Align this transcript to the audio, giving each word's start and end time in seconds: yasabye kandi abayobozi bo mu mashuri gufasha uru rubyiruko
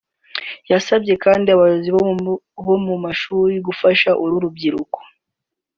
yasabye 0.71 1.13
kandi 1.23 1.47
abayobozi 1.49 1.89
bo 2.65 2.75
mu 2.85 2.95
mashuri 3.03 3.53
gufasha 3.67 4.09
uru 4.23 4.35
rubyiruko 4.43 4.97